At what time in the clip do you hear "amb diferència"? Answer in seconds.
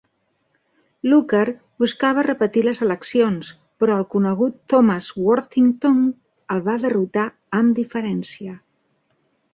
7.61-8.59